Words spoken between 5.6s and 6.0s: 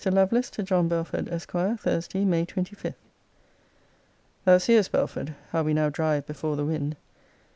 we now